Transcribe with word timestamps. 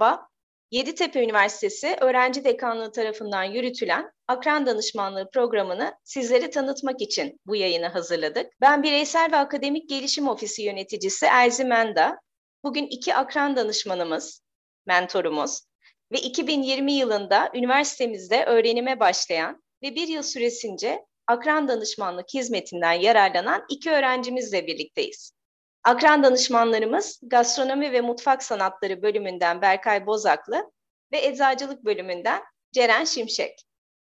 Merhaba, 0.00 0.28
Yeditepe 0.70 1.24
Üniversitesi 1.24 1.96
Öğrenci 2.00 2.44
Dekanlığı 2.44 2.92
tarafından 2.92 3.44
yürütülen 3.44 4.12
Akran 4.28 4.66
Danışmanlığı 4.66 5.30
programını 5.30 5.94
sizlere 6.04 6.50
tanıtmak 6.50 7.00
için 7.00 7.40
bu 7.46 7.56
yayını 7.56 7.86
hazırladık. 7.86 8.46
Ben 8.60 8.82
Bireysel 8.82 9.32
ve 9.32 9.36
Akademik 9.36 9.88
Gelişim 9.88 10.28
Ofisi 10.28 10.62
yöneticisi 10.62 11.26
Elzi 11.26 11.64
Menda. 11.64 12.20
Bugün 12.64 12.86
iki 12.86 13.14
akran 13.14 13.56
danışmanımız, 13.56 14.42
mentorumuz 14.86 15.60
ve 16.12 16.18
2020 16.18 16.92
yılında 16.92 17.50
üniversitemizde 17.54 18.44
öğrenime 18.44 19.00
başlayan 19.00 19.62
ve 19.82 19.94
bir 19.94 20.08
yıl 20.08 20.22
süresince 20.22 21.04
akran 21.26 21.68
danışmanlık 21.68 22.34
hizmetinden 22.34 22.92
yararlanan 22.92 23.64
iki 23.68 23.90
öğrencimizle 23.90 24.66
birlikteyiz. 24.66 25.39
Akran 25.84 26.22
danışmanlarımız 26.22 27.20
Gastronomi 27.30 27.92
ve 27.92 28.00
Mutfak 28.00 28.42
Sanatları 28.42 29.02
bölümünden 29.02 29.62
Berkay 29.62 30.06
Bozaklı 30.06 30.70
ve 31.12 31.26
Eczacılık 31.26 31.84
bölümünden 31.84 32.40
Ceren 32.72 33.04
Şimşek. 33.04 33.52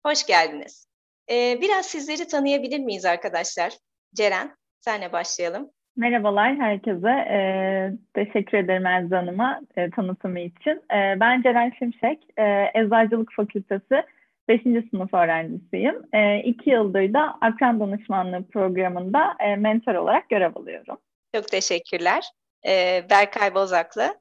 Hoş 0.06 0.26
geldiniz. 0.26 0.88
Ee, 1.30 1.58
biraz 1.60 1.86
sizleri 1.86 2.28
tanıyabilir 2.28 2.78
miyiz 2.78 3.04
arkadaşlar? 3.04 3.72
Ceren, 4.14 4.56
senle 4.80 5.12
başlayalım. 5.12 5.70
Merhabalar 5.96 6.56
herkese. 6.56 7.10
Ee, 7.10 7.92
teşekkür 8.14 8.58
ederim 8.58 8.86
Elzi 8.86 9.14
Hanım'a 9.14 9.60
e, 9.76 9.90
tanıtımı 9.90 10.40
için. 10.40 10.82
Ee, 10.92 11.20
ben 11.20 11.42
Ceren 11.42 11.72
Şimşek, 11.78 12.24
e, 12.36 12.70
Eczacılık 12.74 13.32
Fakültesi 13.32 14.02
5. 14.48 14.62
sınıf 14.90 15.14
öğrencisiyim. 15.14 16.02
E, 16.12 16.38
iki 16.38 16.70
yıldır 16.70 17.12
da 17.12 17.38
akran 17.40 17.80
danışmanlığı 17.80 18.44
programında 18.48 19.34
e, 19.40 19.56
mentor 19.56 19.94
olarak 19.94 20.28
görev 20.28 20.56
alıyorum. 20.56 20.98
Çok 21.36 21.48
teşekkürler. 21.48 22.24
Ee, 22.66 23.04
Berkay 23.10 23.54
Bozaklı. 23.54 24.14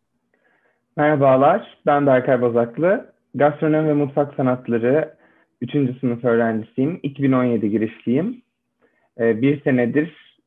Merhabalar, 0.97 1.77
ben 1.85 2.07
Berkay 2.07 2.41
Bozaklı. 2.41 3.13
Gastronomi 3.35 3.89
ve 3.89 3.93
Mutfak 3.93 4.35
Sanatları 4.35 5.15
3. 5.61 5.71
sınıf 5.99 6.25
öğrencisiyim. 6.25 6.99
2017 7.03 7.69
girişliyim. 7.69 8.41
Ee, 9.19 9.41
bir 9.41 9.63
senedir, 9.63 10.37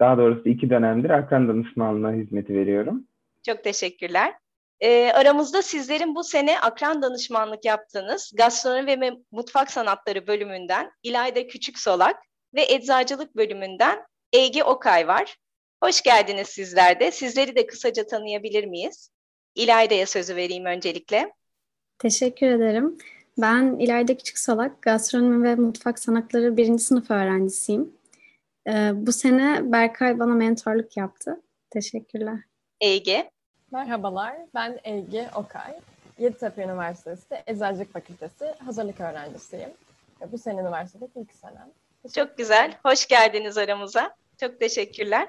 daha 0.00 0.18
doğrusu 0.18 0.48
iki 0.48 0.70
dönemdir 0.70 1.10
akran 1.10 1.48
danışmanlığı 1.48 2.12
hizmeti 2.12 2.54
veriyorum. 2.54 3.04
Çok 3.46 3.64
teşekkürler. 3.64 4.34
E, 4.80 5.12
aramızda 5.12 5.62
sizlerin 5.62 6.14
bu 6.14 6.24
sene 6.24 6.60
akran 6.60 7.02
danışmanlık 7.02 7.64
yaptığınız 7.64 8.32
Gastronomi 8.36 9.00
ve 9.00 9.10
Mutfak 9.32 9.70
Sanatları 9.70 10.26
bölümünden 10.26 10.90
İlayda 11.02 11.46
Küçük 11.46 11.78
Solak 11.78 12.16
ve 12.54 12.62
Eczacılık 12.68 13.36
bölümünden 13.36 13.98
Ege 14.32 14.64
Okay 14.64 15.08
var. 15.08 15.36
Hoş 15.82 16.02
geldiniz 16.02 16.48
sizler 16.48 17.00
de. 17.00 17.10
Sizleri 17.10 17.56
de 17.56 17.66
kısaca 17.66 18.06
tanıyabilir 18.06 18.64
miyiz? 18.64 19.10
İlayda'ya 19.54 20.06
sözü 20.06 20.36
vereyim 20.36 20.64
öncelikle. 20.64 21.32
Teşekkür 21.98 22.46
ederim. 22.46 22.98
Ben 23.38 23.76
İlayda 23.78 24.16
Küçük 24.16 24.38
Salak, 24.38 24.82
Gastronomi 24.82 25.48
ve 25.48 25.54
Mutfak 25.54 25.98
Sanatları 25.98 26.56
birinci 26.56 26.84
sınıf 26.84 27.10
öğrencisiyim. 27.10 27.92
Ee, 28.66 28.90
bu 28.94 29.12
sene 29.12 29.72
Berkay 29.72 30.18
bana 30.18 30.34
mentorluk 30.34 30.96
yaptı. 30.96 31.40
Teşekkürler. 31.70 32.38
Ege. 32.80 33.30
Merhabalar, 33.70 34.36
ben 34.54 34.80
Ege 34.84 35.28
Okay. 35.34 35.80
Yeditepe 36.18 36.62
Üniversitesi 36.62 37.42
Eczacılık 37.46 37.92
Fakültesi 37.92 38.44
hazırlık 38.64 39.00
öğrencisiyim. 39.00 39.70
Bu 40.32 40.38
sene 40.38 40.60
üniversitedeki 40.60 41.20
ilk 41.20 41.34
senem. 41.34 41.70
Çok 42.14 42.38
güzel, 42.38 42.78
hoş 42.82 43.06
geldiniz 43.06 43.58
aramıza. 43.58 44.14
Çok 44.40 44.60
teşekkürler. 44.60 45.28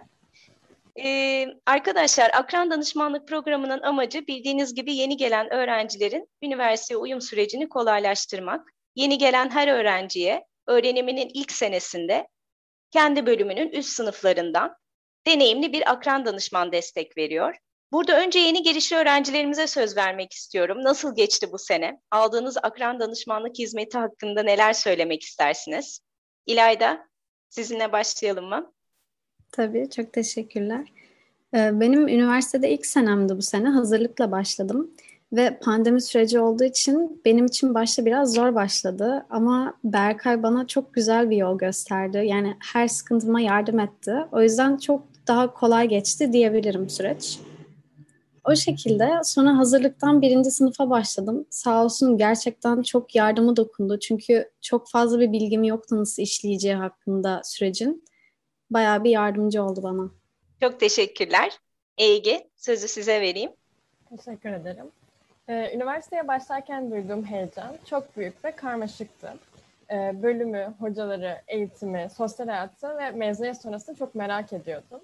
Ee, 1.03 1.47
arkadaşlar 1.65 2.31
akran 2.33 2.71
danışmanlık 2.71 3.27
programının 3.27 3.81
amacı 3.81 4.27
bildiğiniz 4.27 4.75
gibi 4.75 4.95
yeni 4.95 5.17
gelen 5.17 5.53
öğrencilerin 5.53 6.29
üniversiteye 6.41 6.97
uyum 6.97 7.21
sürecini 7.21 7.69
kolaylaştırmak. 7.69 8.69
Yeni 8.95 9.17
gelen 9.17 9.49
her 9.49 9.67
öğrenciye 9.67 10.45
öğreniminin 10.67 11.31
ilk 11.33 11.51
senesinde 11.51 12.27
kendi 12.91 13.25
bölümünün 13.25 13.69
üst 13.69 13.89
sınıflarından 13.89 14.75
deneyimli 15.27 15.73
bir 15.73 15.91
akran 15.91 16.25
danışman 16.25 16.71
destek 16.71 17.17
veriyor. 17.17 17.55
Burada 17.91 18.21
önce 18.21 18.39
yeni 18.39 18.63
gelişli 18.63 18.95
öğrencilerimize 18.95 19.67
söz 19.67 19.97
vermek 19.97 20.33
istiyorum. 20.33 20.83
Nasıl 20.83 21.15
geçti 21.15 21.51
bu 21.51 21.57
sene? 21.57 22.01
Aldığınız 22.11 22.57
akran 22.63 22.99
danışmanlık 22.99 23.59
hizmeti 23.59 23.97
hakkında 23.97 24.43
neler 24.43 24.73
söylemek 24.73 25.23
istersiniz? 25.23 25.99
İlayda, 26.45 27.09
sizinle 27.49 27.91
başlayalım 27.91 28.45
mı? 28.45 28.73
Tabii, 29.51 29.89
çok 29.89 30.13
teşekkürler. 30.13 30.91
Ee, 31.53 31.79
benim 31.79 32.07
üniversitede 32.07 32.71
ilk 32.71 32.85
senemdi 32.85 33.37
bu 33.37 33.41
sene. 33.41 33.69
Hazırlıkla 33.69 34.31
başladım. 34.31 34.91
Ve 35.33 35.59
pandemi 35.61 36.01
süreci 36.01 36.39
olduğu 36.39 36.63
için 36.63 37.21
benim 37.25 37.45
için 37.45 37.73
başta 37.73 38.05
biraz 38.05 38.33
zor 38.33 38.55
başladı. 38.55 39.25
Ama 39.29 39.73
Berkay 39.83 40.43
bana 40.43 40.67
çok 40.67 40.93
güzel 40.93 41.29
bir 41.29 41.37
yol 41.37 41.57
gösterdi. 41.57 42.23
Yani 42.25 42.57
her 42.73 42.87
sıkıntıma 42.87 43.41
yardım 43.41 43.79
etti. 43.79 44.15
O 44.31 44.41
yüzden 44.41 44.77
çok 44.77 45.03
daha 45.27 45.53
kolay 45.53 45.87
geçti 45.87 46.33
diyebilirim 46.33 46.89
süreç. 46.89 47.39
O 48.45 48.55
şekilde 48.55 49.09
sonra 49.23 49.57
hazırlıktan 49.57 50.21
birinci 50.21 50.51
sınıfa 50.51 50.89
başladım. 50.89 51.45
Sağ 51.49 51.85
olsun 51.85 52.17
gerçekten 52.17 52.81
çok 52.81 53.15
yardımı 53.15 53.55
dokundu. 53.55 53.99
Çünkü 53.99 54.49
çok 54.61 54.89
fazla 54.89 55.19
bir 55.19 55.31
bilgim 55.31 55.63
yoktu 55.63 55.97
nasıl 55.97 56.23
işleyeceği 56.23 56.75
hakkında 56.75 57.41
sürecin 57.43 58.03
bayağı 58.71 59.03
bir 59.03 59.09
yardımcı 59.09 59.63
oldu 59.63 59.83
bana. 59.83 60.09
Çok 60.61 60.79
teşekkürler. 60.79 61.59
Ege, 61.97 62.49
sözü 62.55 62.87
size 62.87 63.21
vereyim. 63.21 63.51
Teşekkür 64.09 64.49
ederim. 64.49 64.85
Ee, 65.47 65.75
üniversiteye 65.75 66.27
başlarken 66.27 66.91
duyduğum 66.91 67.25
heyecan 67.25 67.77
çok 67.85 68.17
büyük 68.17 68.45
ve 68.45 68.51
karmaşıktı. 68.51 69.33
Ee, 69.91 70.23
bölümü, 70.23 70.73
hocaları, 70.79 71.41
eğitimi, 71.47 72.07
sosyal 72.17 72.47
hayatı 72.47 72.97
ve 72.97 73.11
mezuniyet 73.11 73.61
sonrasını 73.61 73.95
çok 73.95 74.15
merak 74.15 74.53
ediyordum. 74.53 75.01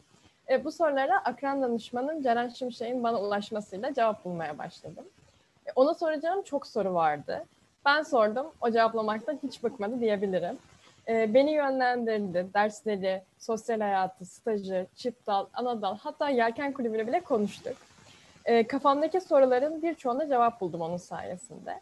Ee, 0.50 0.66
bu 0.66 0.72
sorulara 0.72 1.18
akran 1.18 1.62
danışmanım 1.62 2.22
Ceren 2.22 2.50
Şimşek'in 2.50 3.04
bana 3.04 3.22
ulaşmasıyla 3.22 3.94
cevap 3.94 4.26
bulmaya 4.26 4.58
başladım. 4.58 5.06
Ee, 5.66 5.70
ona 5.76 5.94
soracağım 5.94 6.44
çok 6.44 6.68
soru 6.68 6.94
vardı. 6.94 7.46
Ben 7.86 8.04
sordum, 8.04 8.46
o 8.62 8.72
cevaplamaktan 8.72 9.40
hiç 9.44 9.64
bıkmadı 9.64 10.00
diyebilirim. 10.00 10.58
E, 11.10 11.34
beni 11.34 11.52
yönlendirdi. 11.52 12.48
Dersleri, 12.54 13.22
sosyal 13.40 13.80
hayatı, 13.80 14.26
stajı, 14.26 14.88
çift 14.96 15.28
dal, 15.28 15.46
ana 15.54 15.82
dal 15.82 15.98
hatta 15.98 16.30
yelken 16.30 16.74
kulübüyle 16.74 17.08
bile 17.08 17.20
konuştuk. 17.20 17.78
E, 18.46 18.68
kafamdaki 18.68 19.22
soruların 19.22 19.82
birçoğuna 19.82 20.28
cevap 20.28 20.62
buldum 20.62 20.82
onun 20.82 20.98
sayesinde. 20.98 21.80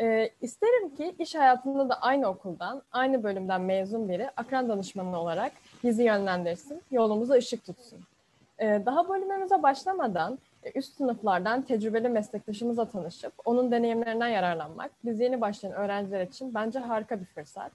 E, 0.00 0.30
isterim 0.40 0.96
ki 0.96 1.14
iş 1.18 1.34
hayatında 1.34 1.88
da 1.88 1.94
aynı 2.02 2.28
okuldan, 2.28 2.82
aynı 2.92 3.22
bölümden 3.22 3.60
mezun 3.60 4.08
biri 4.08 4.30
akran 4.36 4.68
danışmanı 4.68 5.20
olarak 5.20 5.52
bizi 5.84 6.02
yönlendirsin, 6.02 6.82
yolumuza 6.90 7.34
ışık 7.34 7.66
tutsun. 7.66 7.98
E, 8.58 8.82
daha 8.86 9.08
bölümümüze 9.08 9.62
başlamadan 9.62 10.38
üst 10.74 10.96
sınıflardan 10.96 11.62
tecrübeli 11.62 12.08
meslektaşımızla 12.08 12.84
tanışıp 12.84 13.32
onun 13.44 13.70
deneyimlerinden 13.70 14.28
yararlanmak 14.28 14.90
biz 15.04 15.20
yeni 15.20 15.40
başlayan 15.40 15.72
öğrenciler 15.72 16.26
için 16.26 16.54
bence 16.54 16.78
harika 16.78 17.20
bir 17.20 17.24
fırsat. 17.24 17.72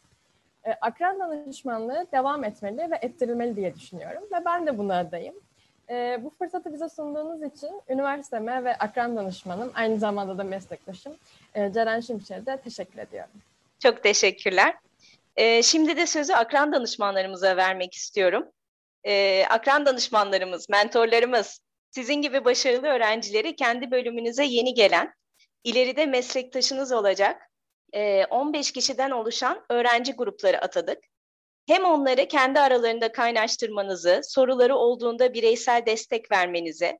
E, 0.66 0.72
akran 0.82 1.20
danışmanlığı 1.20 2.08
devam 2.12 2.44
etmeli 2.44 2.92
ve 2.92 3.00
ettirilmeli 3.02 3.56
diye 3.56 3.76
düşünüyorum 3.76 4.24
ve 4.32 4.46
ben 4.46 4.68
de 4.68 4.78
buna 4.78 4.98
adayım. 5.00 5.36
E, 5.90 6.20
bu 6.24 6.30
fırsatı 6.30 6.74
bize 6.74 6.90
sunduğunuz 6.90 7.44
için 7.44 7.82
üniversiteme 7.90 8.64
ve 8.64 8.76
akran 8.76 9.16
danışmanım, 9.16 9.72
aynı 9.76 10.00
zamanda 10.00 10.38
da 10.38 10.44
meslektaşım 10.44 11.16
e, 11.56 11.74
Ceren 11.74 12.00
Şimşek'e 12.00 12.46
de 12.46 12.58
teşekkür 12.58 13.00
ediyorum. 13.00 13.32
Çok 13.80 14.04
teşekkürler. 14.04 14.76
Şimdi 15.64 15.98
de 15.98 16.06
sözü 16.06 16.34
akran 16.34 16.72
danışmanlarımıza 16.74 17.58
vermek 17.58 17.94
istiyorum. 17.94 18.52
Akran 19.50 19.86
danışmanlarımız, 19.86 20.70
mentorlarımız, 20.70 21.60
sizin 21.92 22.16
gibi 22.16 22.46
başarılı 22.46 22.88
öğrencileri 22.88 23.56
kendi 23.56 23.92
bölümünüze 23.92 24.46
yeni 24.46 24.74
gelen, 24.74 25.14
ileride 25.64 26.06
meslektaşınız 26.06 26.92
olacak 26.92 27.42
15 28.30 28.72
kişiden 28.72 29.12
oluşan 29.12 29.66
öğrenci 29.70 30.14
grupları 30.14 30.62
atadık. 30.62 31.04
Hem 31.68 31.86
onları 31.86 32.28
kendi 32.28 32.60
aralarında 32.60 33.12
kaynaştırmanızı, 33.12 34.22
soruları 34.24 34.76
olduğunda 34.76 35.34
bireysel 35.34 35.86
destek 35.86 36.32
vermenizi, 36.32 37.00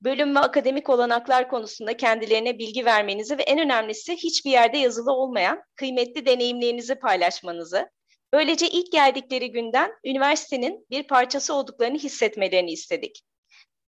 bölüm 0.00 0.34
ve 0.34 0.38
akademik 0.38 0.90
olanaklar 0.90 1.48
konusunda 1.48 1.96
kendilerine 1.96 2.58
bilgi 2.58 2.84
vermenizi 2.84 3.38
ve 3.38 3.42
en 3.42 3.58
önemlisi 3.58 4.16
hiçbir 4.16 4.50
yerde 4.50 4.78
yazılı 4.78 5.12
olmayan 5.12 5.62
kıymetli 5.76 6.26
deneyimlerinizi 6.26 6.94
paylaşmanızı, 6.94 7.90
böylece 8.32 8.68
ilk 8.68 8.92
geldikleri 8.92 9.52
günden 9.52 9.92
üniversitenin 10.04 10.86
bir 10.90 11.02
parçası 11.02 11.54
olduklarını 11.54 11.98
hissetmelerini 11.98 12.72
istedik. 12.72 13.22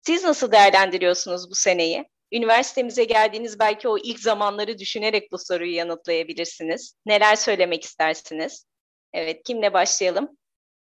Siz 0.06 0.24
nasıl 0.24 0.52
değerlendiriyorsunuz 0.52 1.50
bu 1.50 1.54
seneyi? 1.54 2.11
Üniversitemize 2.32 3.04
geldiğiniz 3.04 3.60
belki 3.60 3.88
o 3.88 3.98
ilk 3.98 4.18
zamanları 4.18 4.78
düşünerek 4.78 5.32
bu 5.32 5.38
soruyu 5.38 5.74
yanıtlayabilirsiniz. 5.74 6.96
Neler 7.06 7.34
söylemek 7.34 7.84
istersiniz? 7.84 8.66
Evet, 9.12 9.42
kimle 9.44 9.72
başlayalım? 9.72 10.28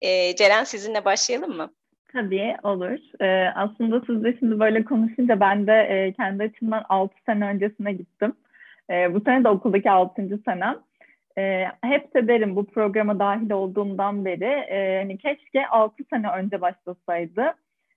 Ee, 0.01 0.35
Ceren 0.35 0.63
sizinle 0.63 1.05
başlayalım 1.05 1.57
mı? 1.57 1.73
Tabii 2.13 2.55
olur. 2.63 2.99
Ee, 3.21 3.49
aslında 3.55 4.01
siz 4.07 4.23
de 4.23 4.37
şimdi 4.39 4.59
böyle 4.59 4.83
konuşunca 4.83 5.39
ben 5.39 5.67
de 5.67 5.73
e, 5.73 6.13
kendi 6.13 6.43
açımdan 6.43 6.85
6 6.89 7.15
sene 7.25 7.45
öncesine 7.45 7.93
gittim. 7.93 8.33
E, 8.89 9.13
bu 9.13 9.21
sene 9.21 9.43
de 9.43 9.49
okuldaki 9.49 9.91
6. 9.91 10.41
senem. 10.45 10.79
E, 11.37 11.65
hep 11.83 12.15
de 12.15 12.27
derim 12.27 12.55
bu 12.55 12.65
programa 12.65 13.19
dahil 13.19 13.51
olduğumdan 13.51 14.25
beri 14.25 14.65
e, 14.69 14.97
hani 14.97 15.17
keşke 15.17 15.67
6 15.67 16.03
sene 16.09 16.29
önce 16.29 16.61
başlasaydı. 16.61 17.53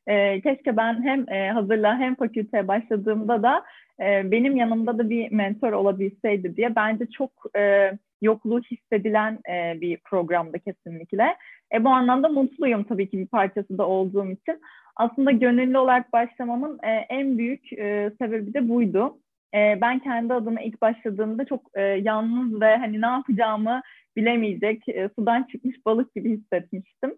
E, 0.07 0.41
keşke 0.41 0.77
ben 0.77 1.03
hem 1.03 1.33
e, 1.33 1.51
hazırlığa 1.51 1.99
hem 1.99 2.15
fakülteye 2.15 2.69
başladığımda 2.69 3.43
da 3.43 3.65
e, 4.01 4.31
benim 4.31 4.57
yanımda 4.57 4.99
da 4.99 5.11
bir 5.11 5.33
mentor 5.33 5.73
olabilseydi 5.73 6.57
diye 6.57 6.77
bence 6.77 7.07
çok 7.07 7.31
e, 7.57 7.93
yokluğu 8.23 8.61
hissedilen 8.61 9.39
e, 9.51 9.81
bir 9.81 9.97
programda 9.97 10.59
kesinlikle. 10.59 11.37
E, 11.75 11.85
bu 11.85 11.89
anlamda 11.89 12.29
mutluyum 12.29 12.85
tabii 12.85 13.11
ki 13.11 13.19
bir 13.19 13.27
parçası 13.27 13.79
da 13.79 13.87
olduğum 13.89 14.31
için. 14.31 14.61
Aslında 14.97 15.31
gönüllü 15.31 15.79
olarak 15.79 16.13
başlamamın 16.13 16.79
e, 16.83 16.91
en 16.91 17.39
büyük 17.39 17.73
e, 17.73 18.11
sebebi 18.19 18.55
de 18.55 18.69
buydu. 18.69 19.19
E, 19.55 19.79
ben 19.81 19.99
kendi 19.99 20.35
adıma 20.35 20.61
ilk 20.61 20.83
başladığımda 20.83 21.45
çok 21.45 21.61
e, 21.75 21.83
yalnız 21.83 22.61
ve 22.61 22.77
hani 22.77 23.01
ne 23.01 23.07
yapacağımı 23.07 23.83
bilemeyecek, 24.17 24.89
e, 24.89 25.09
sudan 25.19 25.43
çıkmış 25.43 25.87
balık 25.87 26.15
gibi 26.15 26.39
hissetmiştim. 26.39 27.15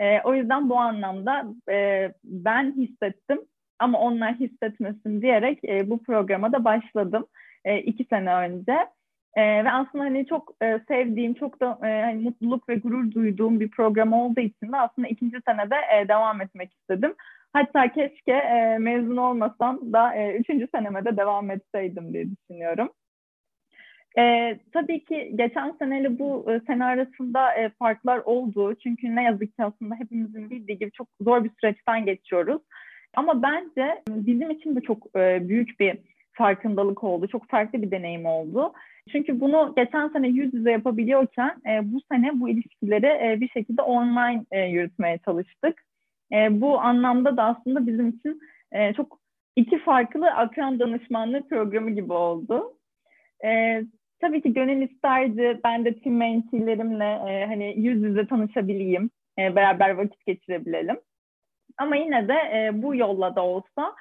E, 0.00 0.20
o 0.24 0.34
yüzden 0.34 0.68
bu 0.68 0.78
anlamda 0.78 1.46
e, 1.70 2.08
ben 2.24 2.72
hissettim 2.76 3.40
ama 3.78 4.00
onlar 4.00 4.34
hissetmesin 4.34 5.22
diyerek 5.22 5.64
e, 5.64 5.90
bu 5.90 6.02
programa 6.02 6.52
da 6.52 6.64
başladım 6.64 7.26
e, 7.64 7.78
iki 7.78 8.04
sene 8.04 8.34
önce. 8.34 8.86
E, 9.36 9.64
ve 9.64 9.70
aslında 9.70 10.04
hani 10.04 10.26
çok 10.26 10.54
e, 10.62 10.80
sevdiğim, 10.88 11.34
çok 11.34 11.60
da 11.60 11.78
e, 11.84 12.02
hani 12.02 12.22
mutluluk 12.22 12.68
ve 12.68 12.74
gurur 12.74 13.12
duyduğum 13.12 13.60
bir 13.60 13.70
program 13.70 14.12
olduğu 14.12 14.40
için 14.40 14.72
de 14.72 14.76
aslında 14.76 15.08
ikinci 15.08 15.40
senede 15.48 15.76
e, 15.96 16.08
devam 16.08 16.40
etmek 16.40 16.72
istedim. 16.72 17.14
Hatta 17.52 17.92
keşke 17.92 18.32
e, 18.32 18.78
mezun 18.78 19.16
olmasam 19.16 19.92
da 19.92 20.14
e, 20.14 20.36
üçüncü 20.36 20.68
seneme 20.74 21.04
de 21.04 21.16
devam 21.16 21.50
etseydim 21.50 22.12
diye 22.12 22.26
düşünüyorum. 22.30 22.92
E, 24.18 24.58
tabii 24.72 25.04
ki 25.04 25.32
geçen 25.34 25.72
seneyle 25.78 26.18
bu 26.18 26.46
e, 26.52 26.60
sene 26.66 26.84
arasında 26.84 27.54
e, 27.54 27.68
farklar 27.68 28.18
oldu. 28.18 28.74
Çünkü 28.74 29.16
ne 29.16 29.22
yazık 29.22 29.56
ki 29.56 29.64
aslında 29.64 29.94
hepimizin 29.94 30.50
bildiği 30.50 30.78
gibi 30.78 30.90
çok 30.90 31.08
zor 31.20 31.44
bir 31.44 31.50
süreçten 31.60 32.04
geçiyoruz. 32.04 32.62
Ama 33.16 33.42
bence 33.42 34.02
bizim 34.08 34.50
için 34.50 34.76
de 34.76 34.80
çok 34.80 35.16
e, 35.16 35.48
büyük 35.48 35.80
bir 35.80 35.98
farkındalık 36.32 37.04
oldu. 37.04 37.28
Çok 37.28 37.48
farklı 37.48 37.82
bir 37.82 37.90
deneyim 37.90 38.26
oldu. 38.26 38.72
Çünkü 39.12 39.40
bunu 39.40 39.72
geçen 39.76 40.08
sene 40.08 40.28
yüz 40.28 40.54
yüze 40.54 40.70
yapabiliyorken 40.70 41.56
e, 41.66 41.92
bu 41.92 42.00
sene 42.12 42.40
bu 42.40 42.48
ilişkileri 42.48 43.06
e, 43.06 43.40
bir 43.40 43.48
şekilde 43.48 43.82
online 43.82 44.44
e, 44.50 44.60
yürütmeye 44.60 45.18
çalıştık. 45.18 45.84
E, 46.32 46.60
bu 46.60 46.80
anlamda 46.80 47.36
da 47.36 47.44
aslında 47.44 47.86
bizim 47.86 48.08
için 48.08 48.40
e, 48.72 48.92
çok 48.92 49.18
iki 49.56 49.78
farklı 49.78 50.30
akran 50.30 50.78
danışmanlığı 50.78 51.48
programı 51.48 51.90
gibi 51.90 52.12
oldu. 52.12 52.72
E, 53.44 53.82
tabii 54.20 54.42
ki 54.42 54.52
gönül 54.52 54.82
isterdi 54.82 55.60
ben 55.64 55.84
de 55.84 56.00
tüm 56.00 56.16
mentilerimle 56.16 57.04
e, 57.04 57.46
hani 57.46 57.74
yüz 57.76 58.02
yüze 58.02 58.26
tanışabileyim, 58.26 59.10
e, 59.38 59.56
beraber 59.56 59.90
vakit 59.90 60.26
geçirebilelim. 60.26 61.00
Ama 61.78 61.96
yine 61.96 62.28
de 62.28 62.34
e, 62.34 62.82
bu 62.82 62.94
yolla 62.94 63.36
da 63.36 63.44
olsa 63.44 63.94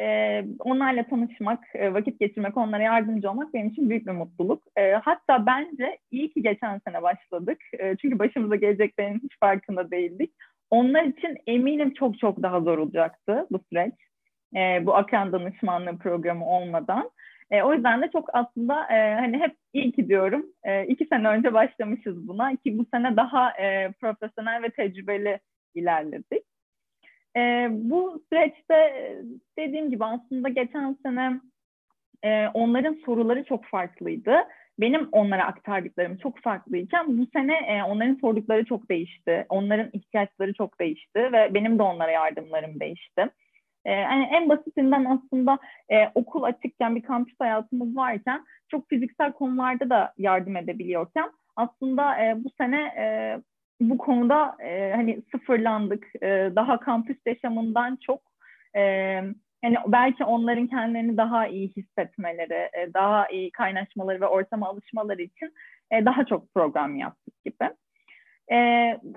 e, 0.00 0.44
onlarla 0.58 1.02
tanışmak, 1.02 1.64
e, 1.74 1.94
vakit 1.94 2.20
geçirmek, 2.20 2.56
onlara 2.56 2.82
yardımcı 2.82 3.30
olmak 3.30 3.54
benim 3.54 3.68
için 3.68 3.90
büyük 3.90 4.06
bir 4.06 4.12
mutluluk. 4.12 4.62
E, 4.76 4.92
hatta 4.92 5.46
bence 5.46 5.98
iyi 6.10 6.32
ki 6.32 6.42
geçen 6.42 6.78
sene 6.78 7.02
başladık. 7.02 7.58
E, 7.78 7.96
çünkü 7.96 8.18
başımıza 8.18 8.56
geleceklerin 8.56 9.20
hiç 9.22 9.38
farkında 9.40 9.90
değildik. 9.90 10.32
Onlar 10.70 11.04
için 11.04 11.38
eminim 11.46 11.94
çok 11.94 12.18
çok 12.18 12.42
daha 12.42 12.60
zor 12.60 12.78
olacaktı 12.78 13.46
bu 13.50 13.60
süreç. 13.68 13.94
E, 14.56 14.86
bu 14.86 14.94
akran 14.94 15.32
danışmanlığı 15.32 15.98
programı 15.98 16.46
olmadan. 16.46 17.10
E, 17.52 17.62
o 17.62 17.74
yüzden 17.74 18.02
de 18.02 18.10
çok 18.12 18.28
aslında 18.32 18.86
e, 18.88 19.14
hani 19.14 19.38
hep 19.38 19.56
iyi 19.72 19.92
ki 19.92 20.08
diyorum. 20.08 20.46
E, 20.64 20.86
iki 20.86 21.04
sene 21.06 21.28
önce 21.28 21.52
başlamışız 21.54 22.28
buna. 22.28 22.56
Ki 22.56 22.78
bu 22.78 22.86
sene 22.94 23.16
daha 23.16 23.50
e, 23.50 23.92
profesyonel 24.00 24.62
ve 24.62 24.70
tecrübeli 24.70 25.40
ilerledik. 25.74 26.42
E, 27.36 27.68
bu 27.70 28.22
süreçte 28.32 28.74
dediğim 29.58 29.90
gibi 29.90 30.04
aslında 30.04 30.48
geçen 30.48 30.96
sene 31.02 31.40
e, 32.22 32.46
onların 32.54 32.98
soruları 33.04 33.44
çok 33.44 33.64
farklıydı. 33.64 34.34
Benim 34.80 35.08
onlara 35.12 35.44
aktardıklarım 35.46 36.16
çok 36.16 36.38
farklıyken 36.38 37.18
bu 37.18 37.26
sene 37.32 37.54
e, 37.54 37.82
onların 37.82 38.14
sordukları 38.14 38.64
çok 38.64 38.90
değişti. 38.90 39.46
Onların 39.48 39.90
ihtiyaçları 39.92 40.54
çok 40.54 40.80
değişti 40.80 41.18
ve 41.32 41.54
benim 41.54 41.78
de 41.78 41.82
onlara 41.82 42.10
yardımlarım 42.10 42.80
değişti. 42.80 43.28
E, 43.84 43.92
yani 43.92 44.24
en 44.24 44.48
basitinden 44.48 45.04
aslında 45.04 45.58
e, 45.92 46.08
okul 46.14 46.42
açıkken 46.42 46.96
bir 46.96 47.02
kampüs 47.02 47.40
hayatımız 47.40 47.96
varken 47.96 48.44
çok 48.68 48.88
fiziksel 48.88 49.32
konularda 49.32 49.90
da 49.90 50.12
yardım 50.18 50.56
edebiliyorken 50.56 51.30
aslında 51.56 52.24
e, 52.24 52.44
bu 52.44 52.50
sene 52.58 52.80
e, 52.80 53.36
bu 53.80 53.98
konuda 53.98 54.56
e, 54.64 54.92
hani 54.94 55.22
sıfırlandık. 55.32 56.06
E, 56.22 56.52
daha 56.56 56.80
kampüs 56.80 57.16
yaşamından 57.26 57.98
çok 58.06 58.20
e, 58.74 58.80
yani 59.62 59.76
belki 59.86 60.24
onların 60.24 60.66
kendilerini 60.66 61.16
daha 61.16 61.46
iyi 61.46 61.68
hissetmeleri, 61.68 62.70
e, 62.78 62.94
daha 62.94 63.28
iyi 63.28 63.50
kaynaşmaları 63.50 64.20
ve 64.20 64.26
ortama 64.26 64.68
alışmaları 64.68 65.22
için 65.22 65.54
e, 65.90 66.04
daha 66.04 66.24
çok 66.24 66.54
program 66.54 66.96
yaptık 66.96 67.44
gibi. 67.44 67.70
E, 68.52 68.56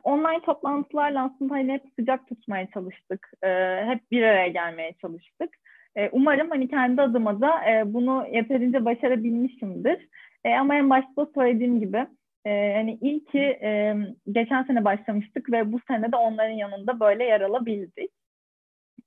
online 0.04 0.42
toplantılarla 0.46 1.24
aslında 1.26 1.54
hani 1.54 1.74
hep 1.74 1.84
sıcak 2.00 2.28
tutmaya 2.28 2.68
çalıştık. 2.72 3.32
E, 3.44 3.50
hep 3.86 4.12
bir 4.12 4.24
araya 4.24 4.48
gelmeye 4.48 4.94
çalıştık. 5.02 5.50
E, 5.96 6.10
umarım 6.10 6.50
hani 6.50 6.68
kendi 6.68 7.02
adıma 7.02 7.42
da 7.42 7.72
e, 7.72 7.94
bunu 7.94 8.28
yeterince 8.32 8.86
başarabilmişimdir. 8.86 10.08
E, 10.44 10.54
ama 10.54 10.76
en 10.76 10.90
başta 10.90 11.28
söylediğim 11.36 11.80
gibi 11.80 12.08
e, 12.46 12.74
hani 12.76 12.98
iyi 13.02 13.26
ki 13.26 13.40
e, 13.40 13.96
geçen 14.32 14.64
sene 14.64 14.86
başlamıştık 14.86 15.52
ve 15.52 15.72
bu 15.72 15.80
sene 15.88 16.12
de 16.12 16.16
onların 16.16 16.54
yanında 16.54 17.00
böyle 17.00 17.24
yer 17.24 17.42
alabildik. 17.42 18.12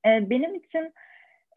E, 0.06 0.31
benim 0.31 0.55
için 0.55 0.93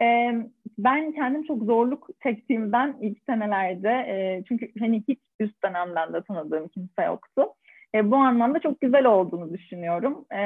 e, 0.02 0.34
ben 0.78 1.12
kendim 1.12 1.44
çok 1.44 1.64
zorluk 1.64 2.08
çektiğimden 2.24 2.98
ilk 3.02 3.18
senelerde 3.26 3.90
e, 3.90 4.44
çünkü 4.48 4.72
hani 4.80 5.04
hiç 5.08 5.20
üst 5.40 5.64
dönemden 5.64 6.14
de 6.14 6.24
tanıdığım 6.24 6.68
kimse 6.68 7.04
yoktu. 7.04 7.48
E, 7.96 8.12
bu 8.12 8.16
anlamda 8.16 8.60
çok 8.60 8.82
güzel 8.82 9.06
olduğunu 9.06 9.54
düşünüyorum. 9.54 10.26
E, 10.36 10.42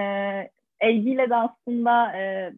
Eygi'yle 0.81 1.29
de 1.29 1.35
aslında 1.35 2.17
e, 2.17 2.53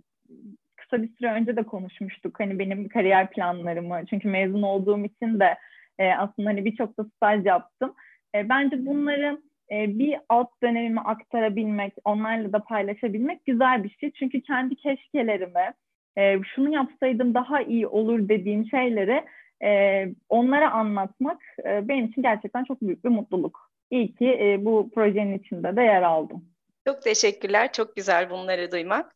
kısa 0.76 1.04
bir 1.04 1.10
süre 1.18 1.32
önce 1.32 1.56
de 1.56 1.64
konuşmuştuk. 1.64 2.40
Hani 2.40 2.60
benim 2.60 2.88
kariyer 2.88 3.30
planlarımı 3.30 4.06
çünkü 4.10 4.28
mezun 4.28 4.62
olduğum 4.62 5.06
için 5.06 5.40
de 5.40 5.58
e, 6.00 6.14
aslında 6.14 6.50
hani 6.50 6.66
birçok 6.66 6.98
da 6.98 7.04
staj 7.04 7.46
yaptım. 7.46 7.94
E, 8.36 8.50
bence 8.50 8.86
bunları 8.86 9.42
e, 9.72 10.00
bir 10.00 10.18
alt 10.30 10.50
dönemime 10.64 11.02
aktarabilmek, 11.02 11.94
onlarla 12.06 12.54
da 12.54 12.60
paylaşabilmek 12.60 13.46
güzel 13.46 13.84
bir 13.84 13.90
şey. 13.90 14.12
Çünkü 14.12 14.42
kendi 14.42 14.76
keşkelerimi, 14.76 15.74
e, 16.18 16.44
şunu 16.56 16.74
yapsaydım 16.74 17.34
daha 17.34 17.62
iyi 17.62 17.88
olur 17.88 18.30
dediğim 18.30 18.66
şeyleri 18.66 19.24
e, 19.64 20.06
onlara 20.30 20.72
anlatmak 20.72 21.42
e, 21.66 21.88
benim 21.88 22.06
için 22.06 22.22
gerçekten 22.22 22.64
çok 22.64 22.82
büyük 22.82 23.04
bir 23.06 23.10
mutluluk. 23.10 23.67
İyi 23.92 24.16
ki 24.16 24.38
e, 24.42 24.66
bu 24.66 24.90
projenin 24.96 25.38
içinde 25.38 25.76
de 25.76 25.82
yer 25.82 26.02
aldım. 26.02 26.46
Çok 26.88 27.02
teşekkürler. 27.02 27.72
Çok 27.72 27.96
güzel 27.96 28.30
bunları 28.30 28.72
duymak. 28.72 29.16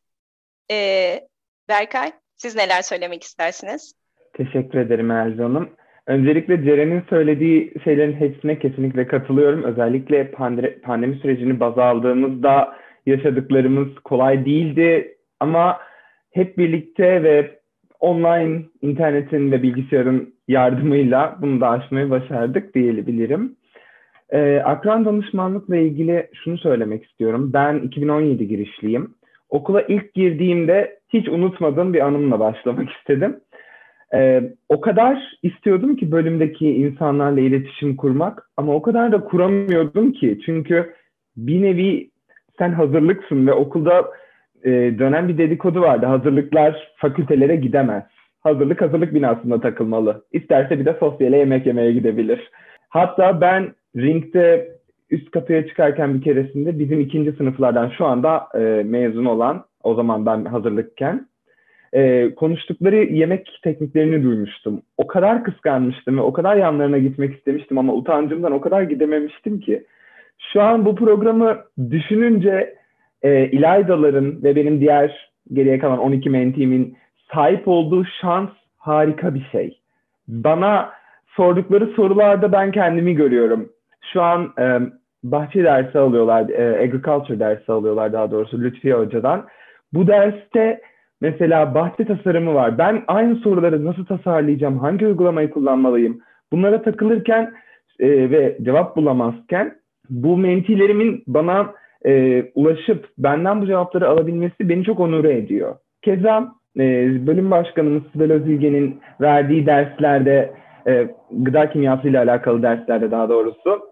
Ee, 0.71 1.19
Berkay, 1.69 2.11
siz 2.35 2.55
neler 2.55 2.81
söylemek 2.81 3.23
istersiniz? 3.23 3.93
Teşekkür 4.33 4.79
ederim 4.79 5.11
Elzi 5.11 5.41
Hanım. 5.41 5.69
Öncelikle 6.07 6.63
Ceren'in 6.63 7.03
söylediği 7.09 7.73
şeylerin 7.83 8.13
hepsine 8.13 8.59
kesinlikle 8.59 9.07
katılıyorum. 9.07 9.63
Özellikle 9.63 10.31
pandemi 10.83 11.15
sürecini 11.15 11.59
baz 11.59 11.77
aldığımızda 11.77 12.75
yaşadıklarımız 13.05 13.99
kolay 14.03 14.45
değildi 14.45 15.17
ama 15.39 15.79
hep 16.31 16.57
birlikte 16.57 17.23
ve 17.23 17.59
online 17.99 18.61
internetin 18.81 19.51
ve 19.51 19.63
bilgisayarın 19.63 20.35
yardımıyla 20.47 21.37
bunu 21.41 21.61
da 21.61 21.69
aşmayı 21.69 22.09
başardık 22.09 22.75
diyebilirim. 22.75 23.55
Ee, 24.31 24.61
akran 24.65 25.05
danışmanlıkla 25.05 25.75
ilgili 25.75 26.29
şunu 26.43 26.57
söylemek 26.57 27.03
istiyorum. 27.03 27.53
Ben 27.53 27.79
2017 27.79 28.47
girişliyim. 28.47 29.15
Okula 29.50 29.81
ilk 29.81 30.13
girdiğimde 30.13 31.00
hiç 31.09 31.29
unutmadığım 31.29 31.93
bir 31.93 32.00
anımla 32.00 32.39
başlamak 32.39 32.89
istedim. 33.00 33.39
Ee, 34.13 34.43
o 34.69 34.81
kadar 34.81 35.38
istiyordum 35.43 35.95
ki 35.95 36.11
bölümdeki 36.11 36.75
insanlarla 36.75 37.39
iletişim 37.39 37.95
kurmak 37.95 38.50
ama 38.57 38.73
o 38.73 38.81
kadar 38.81 39.11
da 39.11 39.23
kuramıyordum 39.23 40.11
ki. 40.11 40.39
Çünkü 40.45 40.93
bir 41.38 41.61
nevi 41.61 42.09
sen 42.57 42.71
hazırlıksın 42.71 43.47
ve 43.47 43.53
okulda 43.53 44.11
e, 44.63 44.69
dönen 44.71 45.27
bir 45.27 45.38
dedikodu 45.38 45.81
vardı. 45.81 46.05
Hazırlıklar 46.05 46.93
fakültelere 46.95 47.55
gidemez. 47.55 48.03
Hazırlık 48.39 48.81
hazırlık 48.81 49.13
binasında 49.13 49.61
takılmalı. 49.61 50.25
İsterse 50.31 50.79
bir 50.79 50.85
de 50.85 50.97
sosyale 51.00 51.38
yemek 51.38 51.65
yemeye 51.65 51.91
gidebilir. 51.91 52.50
Hatta 52.89 53.41
ben 53.41 53.73
ringde 53.95 54.71
üst 55.12 55.31
kapıya 55.31 55.67
çıkarken 55.67 56.13
bir 56.13 56.21
keresinde 56.21 56.79
bizim 56.79 57.00
ikinci 57.00 57.31
sınıflardan 57.31 57.91
şu 57.98 58.05
anda 58.05 58.48
e, 58.55 58.60
mezun 58.83 59.25
olan, 59.25 59.65
o 59.83 59.95
zaman 59.95 60.25
ben 60.25 60.45
hazırlıkken 60.45 61.27
e, 61.93 62.36
konuştukları 62.36 62.95
yemek 62.95 63.60
tekniklerini 63.63 64.24
duymuştum. 64.24 64.81
O 64.98 65.07
kadar 65.07 65.43
kıskanmıştım 65.43 66.17
ve 66.17 66.21
o 66.21 66.33
kadar 66.33 66.55
yanlarına 66.55 66.98
gitmek 66.98 67.36
istemiştim 67.36 67.77
ama 67.77 67.93
utancımdan 67.93 68.51
o 68.51 68.62
kadar 68.62 68.81
gidememiştim 68.81 69.60
ki. 69.60 69.83
Şu 70.53 70.62
an 70.62 70.86
bu 70.86 70.95
programı 70.95 71.57
düşününce 71.91 72.75
e, 73.21 73.45
İlayda'ların 73.45 74.43
ve 74.43 74.55
benim 74.55 74.79
diğer 74.81 75.31
geriye 75.53 75.79
kalan 75.79 76.00
12 76.00 76.29
mentiğimin 76.29 76.98
sahip 77.33 77.67
olduğu 77.67 78.05
şans 78.21 78.50
harika 78.77 79.36
bir 79.36 79.48
şey. 79.51 79.79
Bana 80.27 80.89
sordukları 81.27 81.88
sorularda 81.88 82.51
ben 82.51 82.71
kendimi 82.71 83.15
görüyorum. 83.15 83.69
Şu 84.13 84.22
an 84.22 84.53
e, 84.60 84.79
bahçe 85.24 85.63
dersi 85.63 86.00
alıyorlar, 86.00 86.50
e, 86.50 86.84
agriculture 86.84 87.39
dersi 87.39 87.72
alıyorlar 87.72 88.13
daha 88.13 88.31
doğrusu 88.31 88.62
Lütfiye 88.62 88.93
Hoca'dan. 88.93 89.46
Bu 89.93 90.08
derste 90.08 90.81
mesela 91.22 91.75
bahçe 91.75 92.05
tasarımı 92.05 92.53
var. 92.53 92.77
Ben 92.77 93.03
aynı 93.08 93.36
soruları 93.36 93.86
nasıl 93.86 94.05
tasarlayacağım, 94.05 94.79
hangi 94.79 95.08
uygulamayı 95.08 95.50
kullanmalıyım? 95.50 96.20
Bunlara 96.51 96.81
takılırken 96.81 97.53
e, 98.00 98.31
ve 98.31 98.58
cevap 98.62 98.96
bulamazken 98.96 99.75
bu 100.10 100.38
mentilerimin 100.38 101.24
bana 101.27 101.74
e, 102.05 102.43
ulaşıp 102.55 103.10
benden 103.17 103.62
bu 103.62 103.65
cevapları 103.65 104.10
alabilmesi 104.10 104.70
beni 104.70 104.84
çok 104.84 105.00
onur 105.00 105.25
ediyor. 105.25 105.75
Keza 106.01 106.51
e, 106.77 106.81
bölüm 107.27 107.51
başkanımız 107.51 108.03
Sibel 108.13 108.31
Özilgen'in 108.31 109.00
verdiği 109.22 109.65
derslerde 109.65 110.53
e, 110.88 111.08
gıda 111.31 111.70
kimyası 111.70 112.08
ile 112.08 112.20
alakalı 112.20 112.63
derslerde 112.63 113.12
daha 113.12 113.29
doğrusu 113.29 113.90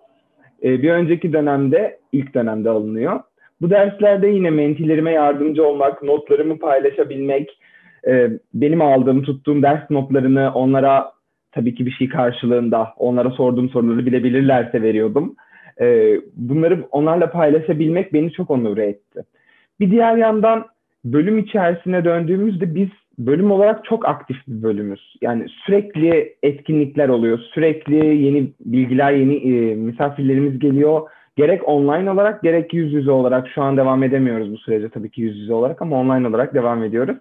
e, 0.63 0.81
bir 0.81 0.91
önceki 0.91 1.33
dönemde 1.33 1.99
ilk 2.11 2.33
dönemde 2.33 2.69
alınıyor. 2.69 3.19
Bu 3.61 3.69
derslerde 3.69 4.27
yine 4.27 4.49
mentilerime 4.49 5.11
yardımcı 5.11 5.67
olmak, 5.67 6.03
notlarımı 6.03 6.59
paylaşabilmek, 6.59 7.59
e, 8.07 8.29
benim 8.53 8.81
aldığım, 8.81 9.23
tuttuğum 9.23 9.61
ders 9.61 9.89
notlarını 9.89 10.51
onlara 10.53 11.11
tabii 11.51 11.75
ki 11.75 11.85
bir 11.85 11.91
şey 11.91 12.09
karşılığında 12.09 12.87
onlara 12.97 13.29
sorduğum 13.29 13.69
soruları 13.69 14.05
bilebilirlerse 14.05 14.81
veriyordum. 14.81 15.35
E, 15.81 16.15
bunları 16.35 16.87
onlarla 16.91 17.31
paylaşabilmek 17.31 18.13
beni 18.13 18.31
çok 18.31 18.49
onur 18.49 18.77
etti. 18.77 19.23
Bir 19.79 19.91
diğer 19.91 20.17
yandan 20.17 20.65
bölüm 21.05 21.37
içerisine 21.37 22.05
döndüğümüzde 22.05 22.75
biz 22.75 22.89
bölüm 23.19 23.51
olarak 23.51 23.85
çok 23.85 24.07
aktif 24.07 24.37
bir 24.47 24.63
bölümüz. 24.63 25.15
Yani 25.21 25.45
sürekli 25.65 26.35
etkinlikler 26.43 27.09
oluyor, 27.09 27.39
sürekli 27.39 27.95
yeni 28.25 28.47
bilgiler, 28.59 29.11
yeni 29.11 29.35
e, 29.35 29.75
misafirlerimiz 29.75 30.59
geliyor. 30.59 31.01
Gerek 31.35 31.67
online 31.67 32.11
olarak 32.11 32.43
gerek 32.43 32.73
yüz 32.73 32.93
yüze 32.93 33.11
olarak 33.11 33.47
şu 33.47 33.61
an 33.61 33.77
devam 33.77 34.03
edemiyoruz 34.03 34.51
bu 34.51 34.57
sürece 34.57 34.89
tabii 34.89 35.09
ki 35.09 35.21
yüz 35.21 35.37
yüze 35.37 35.53
olarak 35.53 35.81
ama 35.81 35.99
online 35.99 36.27
olarak 36.27 36.53
devam 36.53 36.83
ediyoruz. 36.83 37.17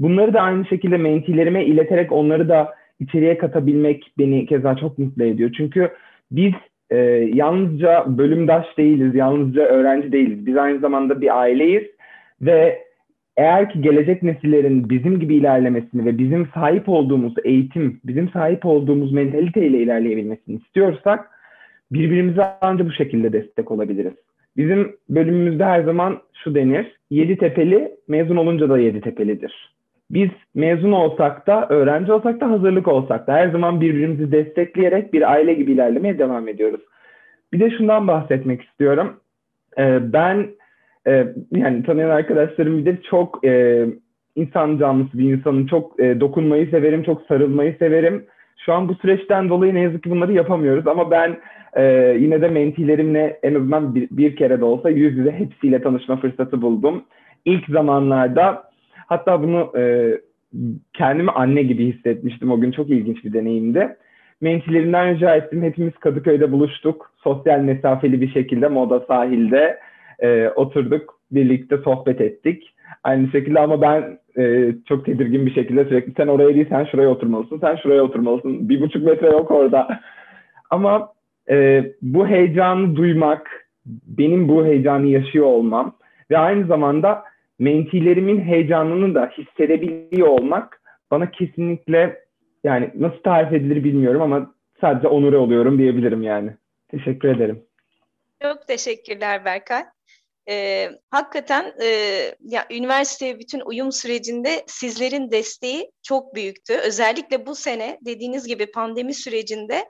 Bunları 0.00 0.34
da 0.34 0.40
aynı 0.40 0.66
şekilde 0.66 0.96
mentilerime 0.96 1.64
ileterek 1.64 2.12
onları 2.12 2.48
da 2.48 2.74
içeriye 3.00 3.38
katabilmek 3.38 4.12
beni 4.18 4.46
keza 4.46 4.76
çok 4.76 4.98
mutlu 4.98 5.24
ediyor. 5.24 5.50
Çünkü 5.56 5.90
biz 6.30 6.52
e, 6.90 6.96
yalnızca 7.34 8.04
bölümdaş 8.06 8.66
değiliz, 8.78 9.14
yalnızca 9.14 9.62
öğrenci 9.62 10.12
değiliz. 10.12 10.46
Biz 10.46 10.56
aynı 10.56 10.78
zamanda 10.78 11.20
bir 11.20 11.40
aileyiz 11.40 11.84
ve 12.42 12.83
eğer 13.36 13.70
ki 13.70 13.80
gelecek 13.80 14.22
nesillerin 14.22 14.90
bizim 14.90 15.20
gibi 15.20 15.34
ilerlemesini 15.34 16.04
ve 16.04 16.18
bizim 16.18 16.48
sahip 16.54 16.88
olduğumuz 16.88 17.34
eğitim, 17.44 18.00
bizim 18.04 18.28
sahip 18.28 18.66
olduğumuz 18.66 19.12
mentaliteyle 19.12 19.78
ilerleyebilmesini 19.78 20.56
istiyorsak 20.56 21.30
birbirimize 21.92 22.42
ancak 22.60 22.86
bu 22.86 22.92
şekilde 22.92 23.32
destek 23.32 23.70
olabiliriz. 23.70 24.14
Bizim 24.56 24.96
bölümümüzde 25.08 25.64
her 25.64 25.82
zaman 25.82 26.18
şu 26.44 26.54
denir, 26.54 26.98
yedi 27.10 27.36
tepeli 27.36 27.90
mezun 28.08 28.36
olunca 28.36 28.68
da 28.68 28.78
yedi 28.78 29.00
tepelidir. 29.00 29.74
Biz 30.10 30.28
mezun 30.54 30.92
olsak 30.92 31.46
da, 31.46 31.66
öğrenci 31.68 32.12
olsak 32.12 32.40
da, 32.40 32.50
hazırlık 32.50 32.88
olsak 32.88 33.26
da 33.26 33.32
her 33.32 33.48
zaman 33.48 33.80
birbirimizi 33.80 34.32
destekleyerek 34.32 35.12
bir 35.12 35.32
aile 35.32 35.54
gibi 35.54 35.72
ilerlemeye 35.72 36.18
devam 36.18 36.48
ediyoruz. 36.48 36.80
Bir 37.52 37.60
de 37.60 37.70
şundan 37.70 38.08
bahsetmek 38.08 38.62
istiyorum. 38.62 39.20
Ee, 39.78 40.12
ben 40.12 40.46
e, 41.06 41.26
yani 41.52 41.82
tanıyan 41.82 42.10
arkadaşlarım 42.10 42.86
de 42.86 42.98
çok 43.10 43.46
e, 43.46 43.84
insan 44.36 44.78
canlısı 44.78 45.18
bir 45.18 45.32
insanım. 45.32 45.66
Çok 45.66 46.00
e, 46.00 46.20
dokunmayı 46.20 46.70
severim, 46.70 47.02
çok 47.02 47.22
sarılmayı 47.22 47.76
severim. 47.78 48.24
Şu 48.56 48.72
an 48.72 48.88
bu 48.88 48.94
süreçten 48.94 49.48
dolayı 49.48 49.74
ne 49.74 49.80
yazık 49.80 50.02
ki 50.02 50.10
bunları 50.10 50.32
yapamıyoruz 50.32 50.86
ama 50.86 51.10
ben 51.10 51.36
e, 51.76 52.16
yine 52.20 52.40
de 52.40 52.48
mentilerimle 52.48 53.38
en 53.42 53.54
azından 53.54 53.94
bir, 53.94 54.08
bir 54.10 54.36
kere 54.36 54.60
de 54.60 54.64
olsa 54.64 54.90
yüz 54.90 55.16
yüze 55.16 55.32
hepsiyle 55.32 55.82
tanışma 55.82 56.16
fırsatı 56.16 56.62
buldum. 56.62 57.04
İlk 57.44 57.66
zamanlarda 57.68 58.64
hatta 59.06 59.42
bunu 59.42 59.72
e, 59.78 60.14
kendimi 60.92 61.30
anne 61.30 61.62
gibi 61.62 61.92
hissetmiştim. 61.92 62.50
O 62.50 62.60
gün 62.60 62.70
çok 62.70 62.90
ilginç 62.90 63.24
bir 63.24 63.32
deneyimdi. 63.32 63.96
Mentilerimden 64.40 65.14
rica 65.14 65.34
ettim. 65.34 65.62
Hepimiz 65.62 65.94
Kadıköy'de 65.94 66.52
buluştuk. 66.52 67.10
Sosyal 67.16 67.60
mesafeli 67.60 68.20
bir 68.20 68.32
şekilde 68.32 68.68
Moda 68.68 69.00
sahilde 69.00 69.78
e, 70.18 70.48
oturduk. 70.48 71.20
Birlikte 71.30 71.78
sohbet 71.78 72.20
ettik. 72.20 72.74
Aynı 73.04 73.30
şekilde 73.30 73.60
ama 73.60 73.80
ben 73.80 74.18
e, 74.38 74.74
çok 74.88 75.06
tedirgin 75.06 75.46
bir 75.46 75.54
şekilde 75.54 75.84
sürekli 75.84 76.12
sen 76.16 76.26
oraya 76.26 76.54
değil 76.54 76.68
sen 76.68 76.84
şuraya 76.84 77.08
oturmalısın, 77.08 77.58
sen 77.58 77.76
şuraya 77.76 78.02
oturmalısın. 78.02 78.68
Bir 78.68 78.80
buçuk 78.80 79.04
metre 79.04 79.26
yok 79.26 79.50
orada. 79.50 80.00
ama 80.70 81.12
e, 81.50 81.84
bu 82.02 82.26
heyecanı 82.26 82.96
duymak, 82.96 83.68
benim 83.86 84.48
bu 84.48 84.66
heyecanı 84.66 85.06
yaşıyor 85.06 85.46
olmam 85.46 85.96
ve 86.30 86.38
aynı 86.38 86.66
zamanda 86.66 87.24
mentilerimin 87.58 88.40
heyecanını 88.40 89.14
da 89.14 89.30
hissedebiliyor 89.38 90.28
olmak 90.28 90.80
bana 91.10 91.30
kesinlikle 91.30 92.24
yani 92.64 92.90
nasıl 92.94 93.18
tarif 93.18 93.52
edilir 93.52 93.84
bilmiyorum 93.84 94.22
ama 94.22 94.54
sadece 94.80 95.08
onure 95.08 95.36
oluyorum 95.36 95.78
diyebilirim 95.78 96.22
yani. 96.22 96.50
Teşekkür 96.88 97.28
ederim. 97.28 97.62
Çok 98.42 98.66
teşekkürler 98.66 99.44
Berkay. 99.44 99.82
Ee, 100.48 100.90
hakikaten 101.10 101.74
e, 101.82 101.86
ya 102.40 102.66
üniversiteye 102.70 103.38
bütün 103.38 103.60
uyum 103.60 103.92
sürecinde 103.92 104.64
sizlerin 104.66 105.30
desteği 105.30 105.90
çok 106.02 106.34
büyüktü. 106.34 106.74
Özellikle 106.74 107.46
bu 107.46 107.54
sene 107.54 107.98
dediğiniz 108.02 108.46
gibi 108.46 108.70
pandemi 108.70 109.14
sürecinde 109.14 109.88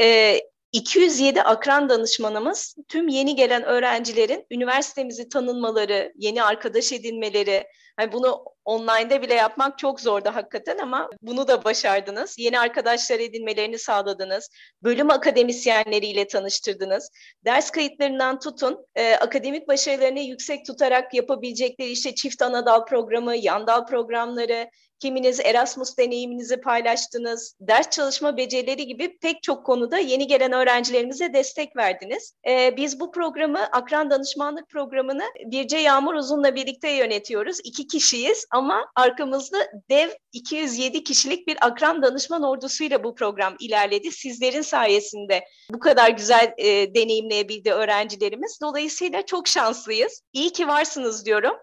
e, 0.00 0.38
207 0.72 1.42
akran 1.42 1.88
danışmanımız 1.88 2.76
tüm 2.88 3.08
yeni 3.08 3.36
gelen 3.36 3.62
öğrencilerin 3.62 4.46
üniversitemizi 4.50 5.28
tanınmaları, 5.28 6.12
yeni 6.16 6.42
arkadaş 6.42 6.92
edinmeleri, 6.92 7.64
hani 7.96 8.12
bunu 8.12 8.44
online'da 8.64 9.22
bile 9.22 9.34
yapmak 9.34 9.78
çok 9.78 10.00
zordu 10.00 10.30
hakikaten 10.32 10.78
ama 10.78 11.10
bunu 11.22 11.48
da 11.48 11.64
başardınız. 11.64 12.38
Yeni 12.38 12.60
arkadaşlar 12.60 13.18
edinmelerini 13.18 13.78
sağladınız. 13.78 14.50
Bölüm 14.82 15.10
akademisyenleriyle 15.10 16.28
tanıştırdınız. 16.28 17.10
Ders 17.44 17.70
kayıtlarından 17.70 18.38
tutun, 18.38 18.86
e, 18.94 19.14
akademik 19.14 19.68
başarılarını 19.68 20.20
yüksek 20.20 20.66
tutarak 20.66 21.14
yapabilecekleri 21.14 21.90
işte 21.90 22.14
çift 22.14 22.42
anadal 22.42 22.84
programı, 22.84 23.36
yandal 23.36 23.86
programları, 23.86 24.68
Kiminiz 25.02 25.40
Erasmus 25.40 25.98
deneyiminizi 25.98 26.60
paylaştınız. 26.60 27.56
Ders 27.60 27.90
çalışma 27.90 28.36
becerileri 28.36 28.86
gibi 28.86 29.18
pek 29.18 29.42
çok 29.42 29.66
konuda 29.66 29.98
yeni 29.98 30.26
gelen 30.26 30.52
öğrencilerimize 30.52 31.32
destek 31.32 31.76
verdiniz. 31.76 32.34
Ee, 32.48 32.76
biz 32.76 33.00
bu 33.00 33.12
programı, 33.12 33.58
Akran 33.58 34.10
Danışmanlık 34.10 34.68
Programı'nı 34.68 35.24
Birce 35.46 35.76
Yağmur 35.76 36.14
Uzun'la 36.14 36.54
birlikte 36.54 36.90
yönetiyoruz. 36.90 37.58
İki 37.64 37.86
kişiyiz 37.86 38.46
ama 38.52 38.86
arkamızda 38.96 39.58
dev 39.90 40.08
207 40.32 41.04
kişilik 41.04 41.46
bir 41.46 41.56
akran 41.60 42.02
danışman 42.02 42.42
ordusuyla 42.42 43.04
bu 43.04 43.14
program 43.14 43.56
ilerledi. 43.60 44.12
Sizlerin 44.12 44.60
sayesinde 44.60 45.44
bu 45.72 45.78
kadar 45.78 46.10
güzel 46.10 46.54
e, 46.58 46.94
deneyimleyebildi 46.94 47.72
öğrencilerimiz. 47.72 48.58
Dolayısıyla 48.62 49.26
çok 49.26 49.48
şanslıyız. 49.48 50.22
İyi 50.32 50.50
ki 50.50 50.68
varsınız 50.68 51.26
diyorum 51.26 51.54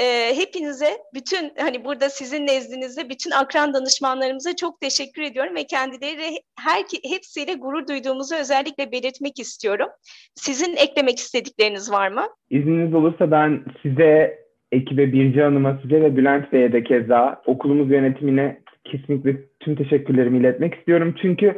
e, 0.00 0.36
hepinize 0.36 0.98
bütün 1.14 1.52
hani 1.58 1.84
burada 1.84 2.10
sizin 2.10 2.46
nezdinizde 2.46 3.08
bütün 3.08 3.30
akran 3.30 3.74
danışmanlarımıza 3.74 4.56
çok 4.56 4.80
teşekkür 4.80 5.22
ediyorum 5.22 5.54
ve 5.54 5.64
kendileri 5.64 6.40
her 6.58 6.84
hepsiyle 7.04 7.54
gurur 7.54 7.88
duyduğumuzu 7.88 8.34
özellikle 8.34 8.92
belirtmek 8.92 9.38
istiyorum. 9.38 9.88
Sizin 10.34 10.76
eklemek 10.76 11.18
istedikleriniz 11.18 11.90
var 11.92 12.08
mı? 12.08 12.28
İzniniz 12.50 12.94
olursa 12.94 13.30
ben 13.30 13.64
size 13.82 14.43
ekibe 14.74 15.12
Birce 15.12 15.42
Hanım'a 15.42 15.78
size 15.82 16.02
ve 16.02 16.16
Bülent 16.16 16.52
Bey'e 16.52 16.72
de 16.72 16.84
keza 16.84 17.42
okulumuz 17.46 17.90
yönetimine 17.90 18.58
kesinlikle 18.84 19.36
tüm 19.60 19.74
teşekkürlerimi 19.74 20.38
iletmek 20.38 20.74
istiyorum. 20.74 21.14
Çünkü 21.22 21.54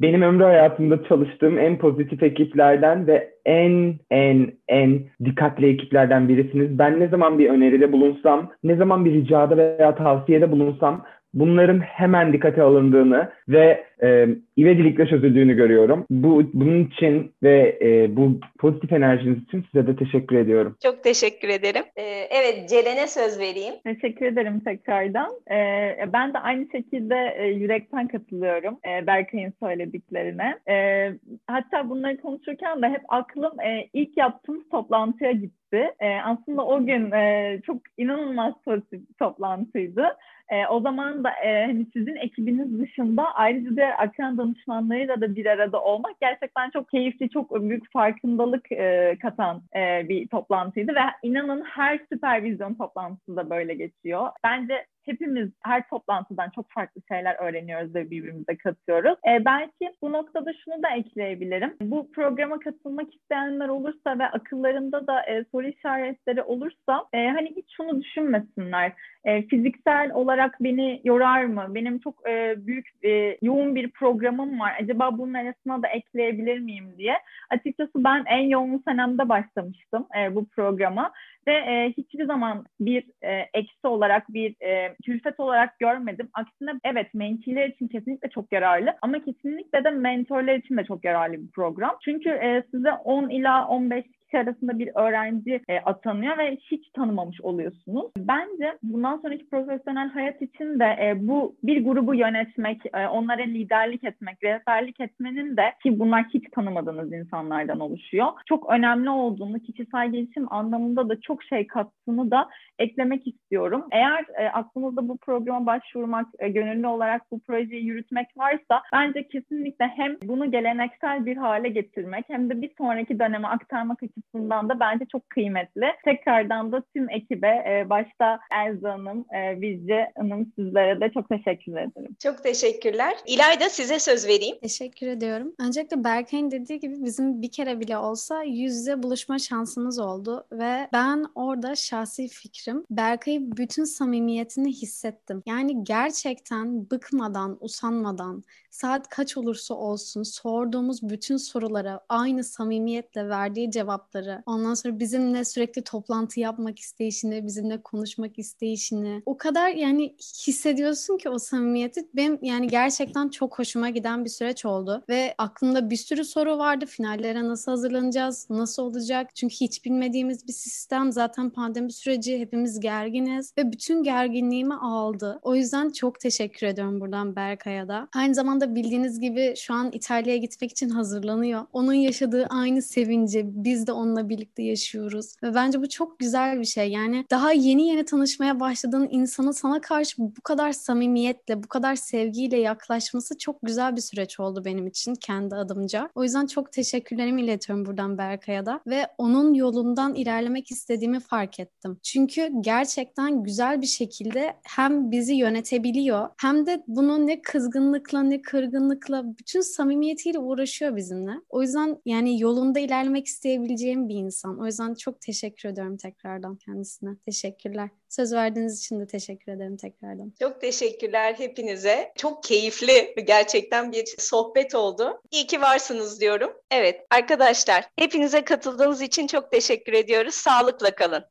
benim 0.00 0.22
ömrü 0.22 0.44
hayatımda 0.44 1.04
çalıştığım 1.04 1.58
en 1.58 1.78
pozitif 1.78 2.22
ekiplerden 2.22 3.06
ve 3.06 3.30
en 3.44 3.94
en 4.10 4.52
en 4.68 5.00
dikkatli 5.24 5.66
ekiplerden 5.66 6.28
birisiniz. 6.28 6.78
Ben 6.78 7.00
ne 7.00 7.08
zaman 7.08 7.38
bir 7.38 7.50
öneride 7.50 7.92
bulunsam, 7.92 8.50
ne 8.64 8.76
zaman 8.76 9.04
bir 9.04 9.12
ricada 9.12 9.56
veya 9.56 9.94
tavsiyede 9.94 10.50
bulunsam 10.50 11.04
bunların 11.34 11.80
hemen 11.80 12.32
dikkate 12.32 12.62
alındığını 12.62 13.32
ve 13.48 13.84
e, 14.02 14.28
ivedilikle 14.58 15.06
çözüldüğünü 15.06 15.54
görüyorum. 15.56 16.06
Bu 16.10 16.50
bunun 16.52 16.84
için 16.84 17.32
ve 17.42 17.78
e, 17.82 18.16
bu 18.16 18.40
pozitif 18.58 18.92
enerjiniz 18.92 19.42
için 19.42 19.64
size 19.72 19.86
de 19.86 19.96
teşekkür 19.96 20.36
ediyorum. 20.36 20.76
Çok 20.82 21.04
teşekkür 21.04 21.48
ederim. 21.48 21.84
Ee, 21.96 22.02
evet 22.30 22.68
Ceren'e 22.68 23.06
söz 23.06 23.40
vereyim. 23.40 23.74
Teşekkür 23.84 24.26
ederim 24.26 24.60
tekrardan. 24.60 25.30
Ee, 25.50 26.12
ben 26.12 26.34
de 26.34 26.38
aynı 26.38 26.66
şekilde 26.72 27.34
e, 27.38 27.46
yürekten 27.46 28.08
katılıyorum 28.08 28.78
e, 28.88 29.06
Berkay'ın 29.06 29.52
söylediklerine. 29.62 30.58
E, 30.68 31.08
hatta 31.46 31.90
bunları 31.90 32.20
konuşurken 32.20 32.82
de 32.82 32.88
hep 32.88 33.02
aklım 33.08 33.60
e, 33.60 33.88
ilk 33.92 34.16
yaptığımız 34.16 34.68
toplantıya 34.70 35.32
gitti. 35.32 35.90
E, 36.00 36.20
aslında 36.24 36.66
o 36.66 36.86
gün 36.86 37.10
e, 37.10 37.60
çok 37.66 37.76
inanılmaz 37.98 38.54
pozitif 38.64 39.00
bir 39.08 39.14
toplantıydı. 39.14 40.08
E, 40.50 40.66
o 40.66 40.80
zaman 40.80 41.24
da 41.24 41.30
e, 41.30 41.66
hani 41.66 41.86
sizin 41.92 42.16
ekibiniz 42.16 42.78
dışında 42.78 43.34
ayrıca 43.34 43.76
diğer 43.76 44.02
akran 44.02 44.38
danışmanlarıyla 44.38 45.20
da 45.20 45.36
bir 45.36 45.46
arada 45.46 45.82
olmak 45.82 46.20
gerçekten 46.20 46.70
çok 46.70 46.90
keyifli, 46.90 47.30
çok 47.30 47.62
büyük 47.62 47.92
farkındalık 47.92 48.72
e, 48.72 49.16
katan 49.22 49.62
e, 49.76 50.08
bir 50.08 50.28
toplantıydı 50.28 50.94
ve 50.94 51.00
inanın 51.22 51.64
her 51.64 52.00
süpervizyon 52.12 52.74
toplantısı 52.74 53.36
da 53.36 53.50
böyle 53.50 53.74
geçiyor. 53.74 54.28
Bence 54.44 54.86
hepimiz 55.08 55.50
her 55.64 55.88
toplantıdan 55.88 56.50
çok 56.54 56.70
farklı 56.70 57.00
şeyler 57.12 57.34
öğreniyoruz 57.34 57.94
ve 57.94 58.10
birbirimize 58.10 58.56
katıyoruz. 58.56 59.18
E, 59.28 59.44
belki 59.44 59.92
bu 60.02 60.12
noktada 60.12 60.52
şunu 60.64 60.82
da 60.82 60.88
ekleyebilirim. 60.96 61.76
Bu 61.82 62.12
programa 62.12 62.58
katılmak 62.58 63.14
isteyenler 63.14 63.68
olursa 63.68 64.18
ve 64.18 64.26
akıllarında 64.26 65.06
da 65.06 65.22
e, 65.22 65.44
soru 65.52 65.66
işaretleri 65.66 66.42
olursa 66.42 67.04
e, 67.12 67.28
hani 67.28 67.52
hiç 67.56 67.66
şunu 67.76 68.00
düşünmesinler. 68.00 68.92
E, 69.24 69.42
fiziksel 69.42 70.10
olarak 70.12 70.56
beni 70.60 71.00
yorar 71.04 71.44
mı? 71.44 71.66
Benim 71.68 71.98
çok 71.98 72.28
e, 72.28 72.54
büyük 72.66 72.88
e, 73.04 73.38
yoğun 73.42 73.74
bir 73.74 73.90
programım 73.90 74.60
var. 74.60 74.76
Acaba 74.82 75.18
bunun 75.18 75.34
arasına 75.34 75.82
da 75.82 75.88
ekleyebilir 75.88 76.58
miyim 76.58 76.94
diye. 76.98 77.14
Açıkçası 77.50 77.92
ben 77.96 78.24
en 78.26 78.48
yoğun 78.48 78.82
senemde 78.88 79.28
başlamıştım 79.28 80.06
e, 80.18 80.34
bu 80.34 80.48
programa 80.48 81.12
ve 81.48 81.52
e, 81.52 81.92
hiçbir 81.96 82.24
zaman 82.26 82.64
bir 82.80 83.04
e, 83.22 83.48
eksi 83.54 83.86
olarak 83.86 84.28
bir 84.28 84.54
e, 84.62 84.94
külfet 85.04 85.40
olarak 85.40 85.78
görmedim. 85.78 86.28
Aksine 86.34 86.70
evet 86.84 87.14
mentiler 87.14 87.68
için 87.68 87.88
kesinlikle 87.88 88.28
çok 88.30 88.52
yararlı 88.52 88.94
ama 89.02 89.24
kesinlikle 89.24 89.84
de 89.84 89.90
mentorlar 89.90 90.54
için 90.54 90.76
de 90.76 90.84
çok 90.84 91.04
yararlı 91.04 91.42
bir 91.42 91.50
program. 91.50 91.96
Çünkü 92.04 92.28
e, 92.28 92.62
size 92.70 92.92
10 92.92 93.28
ila 93.28 93.68
15 93.68 94.04
kişi 94.28 94.38
arasında 94.38 94.78
bir 94.78 94.90
öğrenci 94.94 95.60
e, 95.68 95.78
atanıyor 95.80 96.38
ve 96.38 96.56
hiç 96.56 96.90
tanımamış 96.90 97.40
oluyorsunuz. 97.40 98.10
Bence 98.18 98.78
bundan 98.82 99.16
sonraki 99.16 99.48
profesyonel 99.48 100.08
hayat 100.08 100.42
için 100.42 100.80
de 100.80 100.84
e, 100.84 101.28
bu 101.28 101.56
bir 101.62 101.84
grubu 101.84 102.14
yönetmek, 102.14 102.82
e, 102.94 103.06
onlara 103.06 103.42
liderlik 103.42 104.04
etmek, 104.04 104.44
rehberlik 104.44 105.00
etmenin 105.00 105.56
de 105.56 105.74
ki 105.82 105.98
bunlar 105.98 106.24
hiç 106.34 106.44
tanımadığınız 106.52 107.12
insanlardan 107.12 107.80
oluşuyor. 107.80 108.26
Çok 108.46 108.70
önemli 108.72 109.10
olduğunu, 109.10 109.60
kişisel 109.60 110.12
gelişim 110.12 110.52
anlamında 110.52 111.08
da 111.08 111.20
çok 111.20 111.42
şey 111.42 111.66
kattığını 111.66 112.30
da 112.30 112.48
eklemek 112.78 113.26
istiyorum. 113.26 113.84
Eğer 113.92 114.24
e, 114.38 114.48
aklınızda 114.48 115.08
bu 115.08 115.16
programa 115.16 115.66
başvurmak, 115.66 116.26
e, 116.38 116.48
gönüllü 116.48 116.86
olarak 116.86 117.22
bu 117.30 117.40
projeyi 117.40 117.84
yürütmek 117.84 118.26
varsa 118.36 118.82
bence 118.92 119.28
kesinlikle 119.28 119.86
hem 119.86 120.16
bunu 120.22 120.50
geleneksel 120.50 121.26
bir 121.26 121.36
hale 121.36 121.68
getirmek 121.68 122.24
hem 122.28 122.50
de 122.50 122.62
bir 122.62 122.70
sonraki 122.78 123.18
döneme 123.18 123.48
aktarmak 123.48 124.02
açısından 124.18 124.68
da 124.68 124.80
bence 124.80 125.06
çok 125.12 125.30
kıymetli. 125.30 125.86
Tekrardan 126.04 126.72
da 126.72 126.82
tüm 126.94 127.10
ekibe 127.10 127.46
e, 127.46 127.90
başta 127.90 128.40
Elza 128.52 128.92
Hanım, 128.92 129.24
e, 129.34 129.60
Bizce 129.60 130.12
Hanım 130.16 130.52
sizlere 130.58 131.00
de 131.00 131.10
çok 131.12 131.28
teşekkür 131.28 131.72
ederim. 131.72 132.16
Çok 132.22 132.42
teşekkürler. 132.42 133.14
İlayda 133.26 133.68
size 133.68 133.98
söz 133.98 134.26
vereyim. 134.26 134.56
Teşekkür 134.62 135.06
ediyorum. 135.06 135.52
Öncelikle 135.60 136.04
Berkay'ın 136.04 136.50
dediği 136.50 136.80
gibi 136.80 137.04
bizim 137.04 137.42
bir 137.42 137.50
kere 137.50 137.80
bile 137.80 137.98
olsa 137.98 138.42
yüzde 138.42 139.02
buluşma 139.02 139.38
şansımız 139.38 139.98
oldu 139.98 140.46
ve 140.52 140.88
ben 140.92 141.26
orada 141.34 141.74
şahsi 141.74 142.28
fikrim 142.28 142.84
Berkay'ı 142.90 143.56
bütün 143.56 143.84
samimiyetini 143.84 144.68
hissettim. 144.72 145.42
Yani 145.46 145.84
gerçekten 145.84 146.90
bıkmadan, 146.90 147.58
usanmadan, 147.60 148.42
saat 148.70 149.08
kaç 149.08 149.36
olursa 149.36 149.74
olsun 149.74 150.22
sorduğumuz 150.22 151.02
bütün 151.02 151.36
sorulara 151.36 152.00
aynı 152.08 152.44
samimiyetle 152.44 153.28
verdiği 153.28 153.70
cevapları, 153.70 154.42
ondan 154.46 154.74
sonra 154.74 154.98
bizimle 154.98 155.44
sürekli 155.44 155.82
toplantı 155.82 156.40
yapmak 156.40 156.78
isteyişini, 156.78 157.46
bizimle 157.46 157.82
konuşmak 157.82 158.38
isteyişini 158.38 159.22
o 159.26 159.36
kadar 159.36 159.68
yani 159.68 160.16
hissediyorsun 160.46 161.18
ki 161.18 161.28
o 161.28 161.38
samimiyeti 161.38 162.08
benim 162.16 162.38
yani 162.42 162.68
gerçekten 162.68 163.28
çok 163.28 163.58
hoşuma 163.58 163.90
giden 163.90 164.24
bir 164.24 164.30
süreç 164.30 164.64
oldu 164.64 165.04
ve 165.08 165.34
aklımda 165.38 165.90
bir 165.90 165.96
sürü 165.96 166.24
soru 166.24 166.58
vardı. 166.58 166.86
Finallere 166.86 167.48
nasıl 167.48 167.72
hazırlanacağız? 167.72 168.46
Nasıl 168.50 168.82
olacak? 168.82 169.34
Çünkü 169.34 169.54
hiç 169.54 169.84
bilmediğimiz 169.84 170.48
bir 170.48 170.52
sistem. 170.52 171.12
Zaten 171.12 171.50
pandemi 171.50 171.92
süreci 171.92 172.38
hepimiz 172.38 172.80
gerginiz 172.80 173.52
ve 173.58 173.72
bütün 173.72 174.02
gerginliğimi 174.02 174.74
aldı. 174.74 175.38
O 175.42 175.54
yüzden 175.54 175.90
çok 175.90 176.20
teşekkür 176.20 176.66
ediyorum 176.66 177.00
buradan 177.00 177.36
Berkay'a 177.36 177.88
da. 177.88 178.08
Aynı 178.14 178.34
zamanda 178.34 178.67
bildiğiniz 178.74 179.20
gibi 179.20 179.54
şu 179.56 179.74
an 179.74 179.90
İtalya'ya 179.92 180.38
gitmek 180.38 180.70
için 180.70 180.88
hazırlanıyor. 180.88 181.66
Onun 181.72 181.92
yaşadığı 181.92 182.46
aynı 182.50 182.82
sevinci 182.82 183.42
biz 183.46 183.86
de 183.86 183.92
onunla 183.92 184.28
birlikte 184.28 184.62
yaşıyoruz. 184.62 185.34
Ve 185.42 185.54
bence 185.54 185.82
bu 185.82 185.88
çok 185.88 186.18
güzel 186.18 186.60
bir 186.60 186.64
şey. 186.64 186.90
Yani 186.90 187.24
daha 187.30 187.52
yeni 187.52 187.88
yeni 187.88 188.04
tanışmaya 188.04 188.60
başladığın 188.60 189.08
insanın 189.10 189.50
sana 189.50 189.80
karşı 189.80 190.14
bu 190.18 190.40
kadar 190.42 190.72
samimiyetle, 190.72 191.62
bu 191.62 191.68
kadar 191.68 191.96
sevgiyle 191.96 192.56
yaklaşması 192.56 193.38
çok 193.38 193.58
güzel 193.62 193.96
bir 193.96 194.00
süreç 194.00 194.40
oldu 194.40 194.64
benim 194.64 194.86
için 194.86 195.14
kendi 195.14 195.54
adımca. 195.54 196.10
O 196.14 196.24
yüzden 196.24 196.46
çok 196.46 196.72
teşekkürlerimi 196.72 197.42
iletiyorum 197.42 197.86
buradan 197.86 198.18
Berkay'a 198.18 198.66
da 198.66 198.80
ve 198.86 199.06
onun 199.18 199.54
yolundan 199.54 200.14
ilerlemek 200.14 200.70
istediğimi 200.70 201.20
fark 201.20 201.60
ettim. 201.60 201.98
Çünkü 202.02 202.50
gerçekten 202.60 203.42
güzel 203.42 203.82
bir 203.82 203.86
şekilde 203.86 204.56
hem 204.62 205.10
bizi 205.10 205.34
yönetebiliyor 205.34 206.28
hem 206.40 206.66
de 206.66 206.82
bunu 206.86 207.26
ne 207.26 207.42
kızgınlıkla 207.42 208.22
ne 208.22 208.42
kırgınlıkla 208.48 209.22
bütün 209.38 209.60
samimiyetiyle 209.60 210.38
uğraşıyor 210.38 210.96
bizimle. 210.96 211.32
O 211.48 211.62
yüzden 211.62 212.02
yani 212.04 212.40
yolunda 212.40 212.78
ilerlemek 212.80 213.26
isteyebileceğim 213.26 214.08
bir 214.08 214.14
insan. 214.14 214.60
O 214.60 214.66
yüzden 214.66 214.94
çok 214.94 215.20
teşekkür 215.20 215.68
ediyorum 215.68 215.96
tekrardan 215.96 216.56
kendisine. 216.56 217.10
Teşekkürler. 217.24 217.88
Söz 218.08 218.32
verdiğiniz 218.32 218.78
için 218.78 219.00
de 219.00 219.06
teşekkür 219.06 219.52
ederim 219.52 219.76
tekrardan. 219.76 220.32
Çok 220.38 220.60
teşekkürler 220.60 221.34
hepinize. 221.34 222.12
Çok 222.16 222.42
keyifli 222.42 223.14
gerçekten 223.26 223.92
bir 223.92 224.14
sohbet 224.18 224.74
oldu. 224.74 225.20
İyi 225.30 225.46
ki 225.46 225.60
varsınız 225.60 226.20
diyorum. 226.20 226.50
Evet 226.70 227.06
arkadaşlar 227.10 227.84
hepinize 227.96 228.44
katıldığınız 228.44 229.02
için 229.02 229.26
çok 229.26 229.52
teşekkür 229.52 229.92
ediyoruz. 229.92 230.34
Sağlıkla 230.34 230.94
kalın. 230.94 231.24